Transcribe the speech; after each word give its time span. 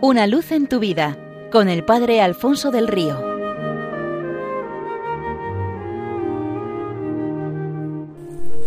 Una 0.00 0.28
luz 0.28 0.52
en 0.52 0.68
tu 0.68 0.78
vida 0.78 1.18
con 1.50 1.68
el 1.68 1.84
Padre 1.84 2.20
Alfonso 2.20 2.70
del 2.70 2.86
Río. 2.86 3.20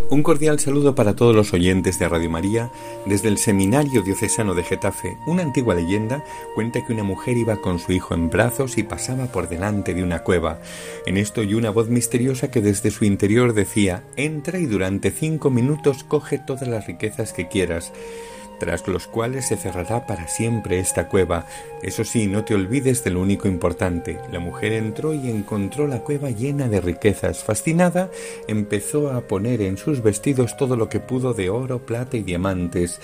Un 0.10 0.24
cordial 0.24 0.60
saludo 0.60 0.94
para 0.94 1.16
todos 1.16 1.34
los 1.34 1.54
oyentes 1.54 1.98
de 2.00 2.10
Radio 2.10 2.30
María. 2.30 2.70
Desde 3.06 3.30
el 3.30 3.38
Seminario 3.38 4.02
Diocesano 4.02 4.56
de 4.56 4.66
Getafe, 4.66 5.16
una 5.26 5.42
antigua 5.42 5.74
leyenda 5.74 6.22
cuenta 6.54 6.86
que 6.86 6.92
una 6.92 7.04
mujer 7.04 7.38
iba 7.38 7.62
con 7.62 7.80
su 7.80 7.94
hijo 7.94 8.14
en 8.14 8.30
brazos 8.30 8.78
y 8.78 8.84
pasaba 8.84 9.28
por 9.28 9.48
delante 9.48 9.94
de 9.94 10.04
una 10.04 10.24
cueva. 10.24 10.60
En 11.06 11.16
esto 11.16 11.40
oyó 11.40 11.58
una 11.58 11.70
voz 11.70 11.88
misteriosa 11.88 12.52
que 12.52 12.60
desde 12.60 12.92
su 12.92 13.06
interior 13.06 13.54
decía, 13.54 14.04
entra 14.18 14.60
y 14.60 14.66
durante 14.66 15.12
cinco 15.12 15.50
minutos 15.50 16.04
coge 16.04 16.40
todas 16.40 16.68
las 16.68 16.88
riquezas 16.88 17.32
que 17.32 17.48
quieras 17.48 17.94
tras 18.62 18.88
los 18.88 19.08
cuales 19.08 19.48
se 19.48 19.58
cerrará 19.58 20.06
para 20.06 20.28
siempre 20.28 20.78
esta 20.78 21.08
cueva. 21.08 21.48
Eso 21.82 22.04
sí, 22.04 22.28
no 22.28 22.46
te 22.46 22.54
olvides 22.54 23.04
de 23.04 23.10
lo 23.10 23.20
único 23.20 23.48
importante. 23.48 24.20
La 24.32 24.38
mujer 24.38 24.74
entró 24.74 25.16
y 25.16 25.32
encontró 25.32 25.88
la 25.88 26.02
cueva 26.02 26.30
llena 26.30 26.70
de 26.70 26.80
riquezas. 26.80 27.44
Fascinada, 27.44 28.12
empezó 28.48 29.12
a 29.12 29.22
poner 29.22 29.64
en 29.64 29.78
sus 29.78 30.04
vestidos 30.04 30.58
todo 30.58 30.76
lo 30.76 30.90
que 30.90 31.00
pudo 31.00 31.34
de 31.34 31.50
oro, 31.50 31.88
plata 31.88 32.18
y 32.18 32.22
diamantes 32.22 33.00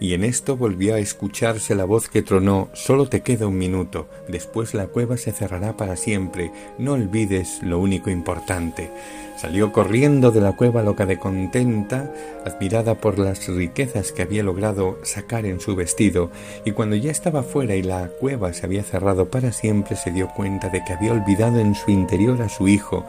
y 0.00 0.14
en 0.14 0.24
esto 0.24 0.56
volvió 0.56 0.94
a 0.94 0.98
escucharse 0.98 1.74
la 1.74 1.84
voz 1.84 2.08
que 2.08 2.22
tronó 2.22 2.68
Solo 2.72 3.08
te 3.08 3.22
queda 3.22 3.46
un 3.46 3.58
minuto, 3.58 4.08
después 4.28 4.74
la 4.74 4.86
cueva 4.86 5.16
se 5.16 5.32
cerrará 5.32 5.76
para 5.76 5.96
siempre, 5.96 6.52
no 6.78 6.92
olvides 6.92 7.62
lo 7.62 7.78
único 7.78 8.10
importante. 8.10 8.90
Salió 9.36 9.72
corriendo 9.72 10.30
de 10.30 10.40
la 10.40 10.52
cueva 10.52 10.82
loca 10.82 11.04
de 11.04 11.18
contenta, 11.18 12.12
admirada 12.44 12.94
por 12.94 13.18
las 13.18 13.48
riquezas 13.48 14.12
que 14.12 14.22
había 14.22 14.42
logrado 14.42 14.98
sacar 15.02 15.46
en 15.46 15.58
su 15.58 15.74
vestido, 15.74 16.30
y 16.64 16.72
cuando 16.72 16.96
ya 16.96 17.10
estaba 17.10 17.42
fuera 17.42 17.74
y 17.74 17.82
la 17.82 18.08
cueva 18.20 18.52
se 18.52 18.66
había 18.66 18.84
cerrado 18.84 19.30
para 19.30 19.50
siempre, 19.52 19.96
se 19.96 20.12
dio 20.12 20.28
cuenta 20.28 20.68
de 20.68 20.84
que 20.84 20.92
había 20.92 21.12
olvidado 21.12 21.58
en 21.58 21.74
su 21.74 21.90
interior 21.90 22.40
a 22.42 22.48
su 22.48 22.68
hijo, 22.68 23.04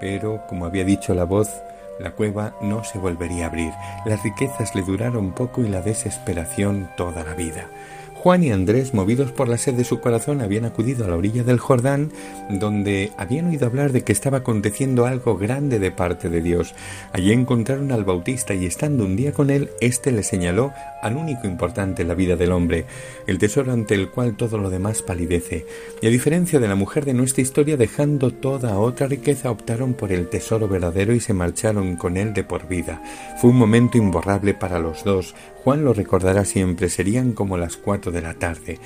pero, 0.00 0.42
como 0.48 0.66
había 0.66 0.84
dicho 0.84 1.14
la 1.14 1.24
voz, 1.24 1.48
la 1.98 2.12
cueva 2.12 2.54
no 2.60 2.84
se 2.84 2.98
volvería 2.98 3.44
a 3.44 3.48
abrir. 3.48 3.72
Las 4.04 4.22
riquezas 4.22 4.74
le 4.74 4.82
duraron 4.82 5.32
poco 5.32 5.62
y 5.62 5.68
la 5.68 5.82
desesperación 5.82 6.90
toda 6.96 7.24
la 7.24 7.34
vida. 7.34 7.66
Juan 8.22 8.44
y 8.44 8.52
Andrés, 8.52 8.92
movidos 8.92 9.32
por 9.32 9.48
la 9.48 9.56
sed 9.56 9.72
de 9.72 9.84
su 9.84 10.00
corazón, 10.00 10.42
habían 10.42 10.66
acudido 10.66 11.06
a 11.06 11.08
la 11.08 11.16
orilla 11.16 11.42
del 11.42 11.58
Jordán, 11.58 12.12
donde 12.50 13.12
habían 13.16 13.46
oído 13.46 13.64
hablar 13.64 13.92
de 13.92 14.02
que 14.02 14.12
estaba 14.12 14.38
aconteciendo 14.38 15.06
algo 15.06 15.38
grande 15.38 15.78
de 15.78 15.90
parte 15.90 16.28
de 16.28 16.42
Dios. 16.42 16.74
Allí 17.14 17.32
encontraron 17.32 17.92
al 17.92 18.04
Bautista 18.04 18.52
y 18.52 18.66
estando 18.66 19.06
un 19.06 19.16
día 19.16 19.32
con 19.32 19.48
él, 19.48 19.70
éste 19.80 20.12
le 20.12 20.22
señaló 20.22 20.74
al 21.00 21.16
único 21.16 21.46
importante 21.46 22.02
en 22.02 22.08
la 22.08 22.14
vida 22.14 22.36
del 22.36 22.52
hombre, 22.52 22.84
el 23.26 23.38
tesoro 23.38 23.72
ante 23.72 23.94
el 23.94 24.10
cual 24.10 24.36
todo 24.36 24.58
lo 24.58 24.68
demás 24.68 25.00
palidece. 25.00 25.64
Y 26.02 26.06
a 26.06 26.10
diferencia 26.10 26.60
de 26.60 26.68
la 26.68 26.74
mujer 26.74 27.06
de 27.06 27.14
nuestra 27.14 27.40
historia, 27.40 27.78
dejando 27.78 28.32
toda 28.32 28.78
otra 28.78 29.06
riqueza, 29.06 29.50
optaron 29.50 29.94
por 29.94 30.12
el 30.12 30.28
tesoro 30.28 30.68
verdadero 30.68 31.14
y 31.14 31.20
se 31.20 31.32
marcharon 31.32 31.96
con 31.96 32.18
él 32.18 32.34
de 32.34 32.44
por 32.44 32.68
vida. 32.68 33.02
Fue 33.40 33.48
un 33.48 33.56
momento 33.56 33.96
imborrable 33.96 34.52
para 34.52 34.78
los 34.78 35.04
dos. 35.04 35.34
Juan 35.64 35.84
lo 35.84 35.94
recordará 35.94 36.44
siempre, 36.44 36.90
serían 36.90 37.32
como 37.32 37.56
las 37.56 37.78
cuatro 37.78 38.09
de 38.12 38.22
la 38.22 38.34
tarde. 38.34 38.78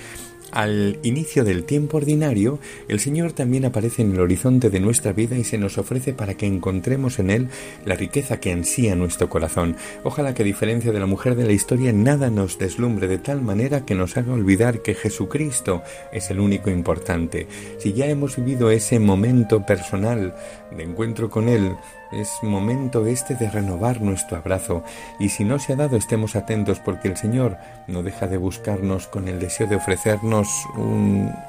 Al 0.55 1.00
inicio 1.03 1.42
del 1.42 1.64
tiempo 1.64 1.97
ordinario, 1.97 2.61
el 2.86 3.00
Señor 3.00 3.33
también 3.33 3.64
aparece 3.64 4.03
en 4.03 4.12
el 4.12 4.20
horizonte 4.20 4.70
de 4.70 4.78
nuestra 4.78 5.12
vida 5.12 5.36
y 5.36 5.42
se 5.42 5.58
nos 5.58 5.78
ofrece 5.78 6.12
para 6.12 6.34
que 6.34 6.47
encontremos 6.47 7.19
en 7.19 7.30
Él 7.30 7.48
la 7.84 7.97
riqueza 7.97 8.39
que 8.39 8.52
ansía 8.52 8.95
nuestro 8.95 9.28
corazón. 9.28 9.75
Ojalá 10.05 10.33
que 10.33 10.42
a 10.42 10.47
diferencia 10.47 10.92
de 10.92 11.00
la 11.00 11.06
mujer 11.06 11.34
de 11.34 11.42
la 11.42 11.52
historia, 11.52 11.92
nada 11.92 12.30
nos 12.30 12.56
deslumbre 12.56 13.08
de 13.08 13.19
tal 13.19 13.42
manera 13.42 13.84
que 13.84 13.97
nos 13.97 14.17
haga 14.17 14.33
olvidar 14.33 14.80
que 14.80 14.95
Jesucristo 14.95 15.83
es 16.12 16.30
el 16.30 16.39
único 16.39 16.70
importante. 16.70 17.48
Si 17.78 17.92
ya 17.92 18.06
hemos 18.06 18.36
vivido 18.36 18.70
ese 18.70 19.00
momento 19.00 19.67
personal 19.67 20.36
de 20.70 20.85
encuentro 20.85 21.30
con 21.30 21.48
Él, 21.48 21.74
es 22.20 22.42
momento 22.42 23.07
este 23.07 23.35
de 23.35 23.51
renovar 23.51 24.01
nuestro 24.01 24.36
abrazo 24.36 24.85
y 25.19 25.29
si 25.30 25.45
no 25.45 25.58
se 25.58 25.73
ha 25.73 25.77
dado 25.77 25.97
estemos 25.97 26.36
atentos 26.36 26.80
porque 26.80 27.08
el 27.08 27.17
Señor 27.17 27.58
no 27.86 28.02
deja 28.02 28.27
de 28.27 28.36
buscarnos 28.36 29.07
con 29.07 29.29
el 29.29 29.41
deseo 29.41 29.67
de 29.67 29.77
ofrecernos 29.77 30.48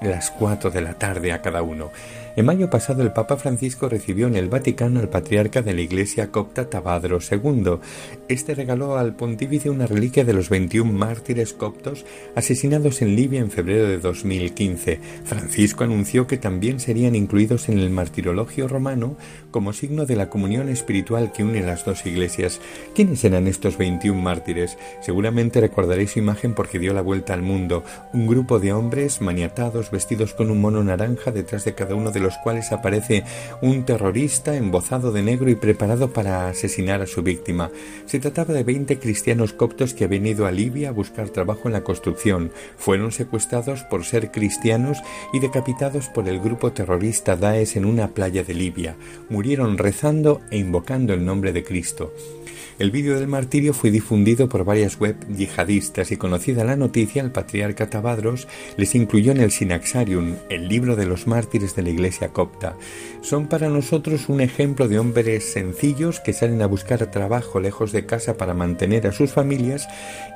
las 0.01 0.31
cuatro 0.31 0.71
de 0.71 0.81
la 0.81 0.93
tarde 0.93 1.31
a 1.31 1.41
cada 1.41 1.61
uno. 1.61 1.91
En 2.37 2.45
mayo 2.45 2.69
pasado 2.69 3.01
el 3.01 3.13
Papa 3.13 3.37
Francisco 3.37 3.87
recibió 3.87 4.27
en 4.27 4.35
el 4.35 4.49
Vaticano 4.49 4.99
al 4.99 5.07
patriarca 5.07 5.61
de 5.61 5.73
la 5.73 5.79
Iglesia 5.79 6.31
copta 6.31 6.69
Tabadro 6.69 7.19
II. 7.19 7.77
Este 8.27 8.53
regaló 8.53 8.97
al 8.97 9.15
pontífice 9.15 9.69
una 9.69 9.87
reliquia 9.87 10.25
de 10.25 10.33
los 10.33 10.49
21 10.49 10.91
mártires 10.91 11.53
coptos 11.53 12.05
asesinados 12.35 13.01
en 13.01 13.15
Libia 13.15 13.39
en 13.39 13.51
febrero 13.51 13.87
de 13.87 13.99
2015. 13.99 14.99
Francisco 15.23 15.85
anunció 15.85 16.27
que 16.27 16.35
también 16.35 16.81
serían 16.81 17.15
incluidos 17.15 17.69
en 17.69 17.79
el 17.79 17.89
martirologio 17.89 18.67
romano 18.67 19.15
como 19.49 19.71
signo 19.71 20.05
de 20.05 20.17
la 20.17 20.29
comunión 20.29 20.67
espiritual 20.67 21.31
que 21.31 21.45
une 21.45 21.61
las 21.61 21.85
dos 21.85 22.05
iglesias. 22.05 22.59
¿Quiénes 22.93 23.23
eran 23.23 23.47
estos 23.47 23.77
21 23.77 24.21
mártires? 24.21 24.77
Seguramente 24.99 25.61
recordaréis 25.61 26.11
su 26.11 26.19
imagen 26.19 26.53
porque 26.53 26.79
dio 26.79 26.93
la 26.93 27.01
vuelta 27.01 27.33
al 27.33 27.43
mundo. 27.43 27.85
Un 28.11 28.27
grupo 28.27 28.59
de 28.59 28.73
hombres 28.73 29.21
maniatados 29.21 29.89
vestidos 29.89 30.33
con 30.33 30.51
un 30.51 30.59
mono 30.59 30.83
naranja 30.83 31.31
detrás 31.31 31.63
de 31.63 31.75
cada 31.75 31.95
uno 31.95 32.11
de 32.11 32.24
cuales 32.37 32.71
aparece 32.71 33.23
un 33.61 33.85
terrorista 33.85 34.55
embozado 34.55 35.11
de 35.11 35.21
negro 35.21 35.49
y 35.49 35.55
preparado 35.55 36.11
para 36.11 36.47
asesinar 36.49 37.01
a 37.01 37.07
su 37.07 37.21
víctima. 37.21 37.71
Se 38.05 38.19
trataba 38.19 38.53
de 38.53 38.63
20 38.63 38.99
cristianos 38.99 39.53
coptos 39.53 39.93
que 39.93 40.05
habían 40.05 40.25
ido 40.25 40.45
a 40.45 40.51
Libia 40.51 40.89
a 40.89 40.93
buscar 40.93 41.29
trabajo 41.29 41.67
en 41.67 41.73
la 41.73 41.83
construcción. 41.83 42.51
Fueron 42.77 43.11
secuestrados 43.11 43.83
por 43.83 44.05
ser 44.05 44.31
cristianos 44.31 44.99
y 45.33 45.39
decapitados 45.39 46.07
por 46.09 46.27
el 46.27 46.39
grupo 46.39 46.71
terrorista 46.71 47.35
Daesh 47.35 47.77
en 47.77 47.85
una 47.85 48.09
playa 48.09 48.43
de 48.43 48.53
Libia. 48.53 48.95
Murieron 49.29 49.77
rezando 49.77 50.41
e 50.51 50.57
invocando 50.57 51.13
el 51.13 51.25
nombre 51.25 51.53
de 51.53 51.63
Cristo. 51.63 52.11
El 52.77 52.91
vídeo 52.91 53.17
del 53.17 53.29
martirio 53.29 53.73
fue 53.73 53.89
difundido 53.89 54.49
por 54.49 54.65
varias 54.65 54.99
web 54.99 55.15
yihadistas 55.33 56.11
y 56.11 56.17
conocida 56.17 56.65
la 56.65 56.75
noticia, 56.75 57.21
el 57.21 57.31
patriarca 57.31 57.89
Tabadros 57.89 58.49
les 58.75 58.95
incluyó 58.95 59.31
en 59.31 59.39
el 59.39 59.51
Sinaxarium, 59.51 60.35
el 60.49 60.67
libro 60.67 60.97
de 60.97 61.05
los 61.05 61.25
mártires 61.25 61.73
de 61.77 61.83
la 61.83 61.91
iglesia 61.91 62.33
copta. 62.33 62.75
Son 63.21 63.47
para 63.47 63.69
nosotros 63.69 64.27
un 64.27 64.41
ejemplo 64.41 64.89
de 64.89 64.99
hombres 64.99 65.53
sencillos 65.53 66.19
que 66.19 66.33
salen 66.33 66.61
a 66.61 66.65
buscar 66.65 67.09
trabajo 67.11 67.61
lejos 67.61 67.93
de 67.93 68.05
casa 68.05 68.35
para 68.35 68.53
mantener 68.53 69.07
a 69.07 69.13
sus 69.13 69.31
familias 69.31 69.87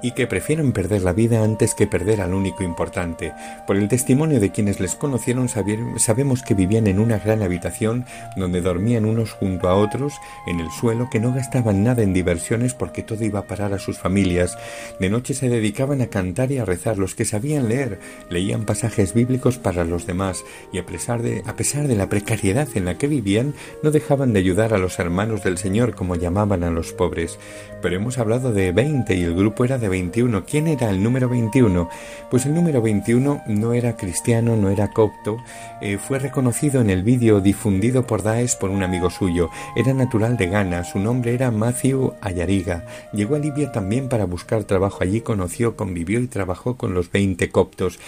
y 0.02 0.12
que 0.12 0.26
prefieren 0.26 0.72
perder 0.72 1.02
la 1.02 1.12
vida 1.12 1.44
antes 1.44 1.76
que 1.76 1.88
perder 1.88 2.22
al 2.22 2.34
único 2.34 2.64
importante. 2.64 3.34
Por 3.68 3.76
el 3.76 3.90
testimonio 3.90 4.40
de 4.40 4.54
quienes 4.54 4.80
les 4.80 4.96
conocieron 4.96 5.50
sabemos 5.50 6.42
que 6.42 6.54
vivían 6.54 6.88
en 6.88 7.00
una 7.00 7.20
gran 7.20 7.44
habitación 7.44 8.06
donde 8.38 8.62
dormían 8.62 9.04
unos 9.04 9.34
junto 9.34 9.68
a 9.68 9.76
otros 9.76 10.14
en 10.48 10.62
el 10.62 10.72
suelo 10.72 11.10
que 11.12 11.20
no 11.20 11.34
gastaban 11.34 11.84
nada 11.84 12.02
en 12.02 12.14
versiones 12.30 12.76
porque 12.76 13.02
todo 13.02 13.26
iba 13.26 13.40
a 13.40 13.48
parar 13.48 13.74
a 13.74 13.80
sus 13.80 13.98
familias. 13.98 14.56
De 15.00 15.10
noche 15.10 15.34
se 15.34 15.50
dedicaban 15.50 16.02
a 16.02 16.08
cantar 16.08 16.52
y 16.52 16.60
a 16.60 16.66
rezar. 16.66 17.00
Los 17.00 17.16
que 17.16 17.26
sabían 17.26 17.68
leer 17.70 18.00
leían 18.30 18.66
pasajes 18.66 19.16
bíblicos 19.16 19.58
para 19.58 19.84
los 19.84 20.06
demás 20.06 20.44
y 20.72 20.78
a 20.78 20.86
pesar 20.86 21.24
de, 21.24 21.42
a 21.48 21.56
pesar 21.56 21.88
de 21.88 21.96
la 21.96 22.08
precariedad 22.08 22.68
en 22.76 22.86
la 22.86 23.00
que 23.00 23.08
vivían, 23.08 23.56
no 23.82 23.90
dejaban 23.90 24.32
de 24.32 24.40
ayudar 24.40 24.76
a 24.76 24.78
los 24.78 25.00
hermanos 25.00 25.44
del 25.44 25.58
Señor 25.58 25.96
como 25.96 26.16
llamaban 26.16 26.64
a 26.64 26.70
los 26.70 26.94
pobres. 26.94 27.40
Pero 27.82 27.96
hemos 27.96 28.20
hablado 28.20 28.54
de 28.54 28.72
20 28.72 29.16
y 29.16 29.24
el 29.24 29.34
grupo 29.34 29.66
era 29.66 29.80
de 29.80 29.90
21. 29.90 30.46
¿Quién 30.46 30.68
era 30.68 30.92
el 30.92 31.02
número 31.02 31.30
21? 31.30 31.90
Pues 32.30 32.46
el 32.46 32.54
número 32.54 32.82
21 32.84 33.42
no 33.48 33.74
era 33.74 33.96
cristiano, 33.96 34.56
no 34.56 34.70
era 34.70 34.92
copto, 34.92 35.38
eh, 35.82 35.98
fue 35.98 36.20
reconocido 36.20 36.82
en 36.82 36.92
el 36.92 37.02
vídeo 37.02 37.42
difundido 37.42 38.06
por 38.06 38.22
Daesh 38.22 38.58
por 38.60 38.70
un 38.70 38.84
amigo 38.84 39.10
suyo. 39.10 39.50
Era 39.76 39.94
natural 39.94 40.38
de 40.38 40.48
Ghana, 40.48 40.84
su 40.84 41.00
nombre 41.00 41.34
era 41.34 41.50
Matthew 41.50 42.14
Ayariga. 42.22 42.86
Llegó 43.14 43.36
a 43.36 43.40
Libia 43.40 43.72
también 43.72 44.10
para 44.10 44.26
buscar 44.26 44.64
trabajo. 44.64 45.00
Allí 45.02 45.22
conoció, 45.22 45.76
convivió 45.76 46.20
y 46.20 46.28
trabajó 46.28 46.78
con 46.78 46.94
los 46.94 47.12
veinte 47.12 47.50
coptos 47.50 48.00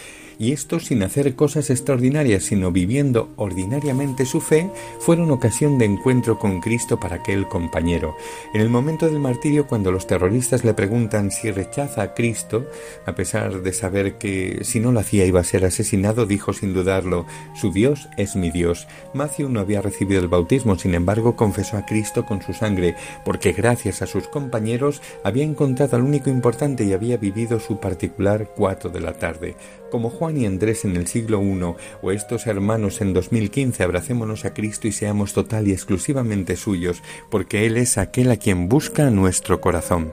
y 0.42 0.54
esto 0.54 0.80
sin 0.80 1.04
hacer 1.04 1.36
cosas 1.36 1.70
extraordinarias, 1.70 2.46
sino 2.46 2.72
viviendo 2.72 3.30
ordinariamente 3.36 4.26
su 4.26 4.42
fe, 4.42 4.72
fueron 5.00 5.30
ocasión 5.30 5.78
de 5.78 5.86
encuentro 5.86 6.40
con 6.40 6.62
Cristo 6.62 7.00
para 7.00 7.18
aquel 7.18 7.48
compañero. 7.48 8.16
En 8.56 8.62
el 8.62 8.68
momento 8.68 9.06
del 9.06 9.20
martirio, 9.20 9.68
cuando 9.68 9.92
los 9.92 10.08
terroristas 10.08 10.66
le 10.66 10.74
preguntan 10.74 11.30
si 11.30 11.52
rechaza 11.52 12.02
a 12.02 12.14
Cristo, 12.16 12.66
a 13.06 13.14
pesar 13.14 13.62
de 13.62 13.72
saber 13.72 14.18
que 14.18 14.62
si 14.64 14.80
no 14.80 14.92
lo 14.92 15.02
hacía 15.02 15.26
iba 15.26 15.40
a 15.40 15.44
ser 15.44 15.64
asesinado, 15.64 16.26
dijo 16.26 16.54
sin 16.54 16.74
dudarlo, 16.74 17.28
su 17.54 17.72
Dios 17.72 18.10
es 18.18 18.36
mi 18.36 18.50
Dios. 18.50 18.88
Matthew 19.14 19.48
no 19.48 19.60
había 19.60 19.84
recibido 19.84 20.22
el 20.22 20.28
bautismo, 20.28 20.76
sin 20.76 20.96
embargo 20.96 21.36
confesó 21.36 21.78
a 21.78 21.86
Cristo 21.86 22.26
con 22.26 22.42
su 22.42 22.54
sangre, 22.54 22.96
porque 23.26 23.52
gracias 23.52 24.02
a 24.02 24.08
sus 24.08 24.28
compañeros 24.28 25.04
había 25.24 25.44
encontrado 25.44 25.98
al 25.98 26.02
único 26.02 26.32
importante 26.32 26.84
y 26.84 26.94
había 26.94 27.18
vivido 27.18 27.60
su 27.60 27.80
particular 27.80 28.50
cuatro 28.56 28.90
de 28.90 29.02
la 29.02 29.14
tarde. 29.14 29.56
Como 29.92 30.10
Juan 30.31 30.42
y 30.42 30.45
Andrés 30.45 30.86
en 30.86 30.95
el 30.95 31.07
siglo 31.07 31.42
I 31.42 31.75
o 32.01 32.12
estos 32.12 32.48
hermanos 32.48 33.01
en 33.01 33.12
2015, 33.13 33.83
abracémonos 33.83 34.45
a 34.45 34.54
Cristo 34.54 34.88
y 34.88 34.94
seamos 34.94 35.33
total 35.33 35.68
y 35.68 35.74
exclusivamente 35.74 36.56
suyos, 36.56 37.04
porque 37.30 37.66
Él 37.66 37.75
es 37.75 37.98
aquel 37.98 38.31
a 38.31 38.38
quien 38.38 38.69
busca 38.69 39.10
nuestro 39.10 39.60
corazón. 39.60 40.10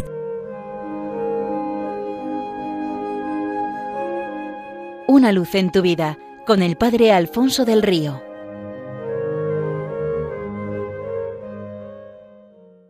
Una 5.06 5.30
luz 5.30 5.54
en 5.54 5.70
tu 5.70 5.82
vida 5.82 6.18
con 6.46 6.62
el 6.62 6.76
Padre 6.76 7.12
Alfonso 7.12 7.64
del 7.64 7.82
Río. 7.82 8.27